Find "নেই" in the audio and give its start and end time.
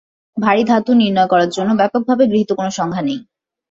3.01-3.19